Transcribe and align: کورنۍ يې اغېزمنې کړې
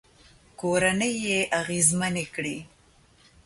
کورنۍ 0.59 1.13
يې 1.25 1.39
اغېزمنې 1.59 2.25
کړې 2.33 2.57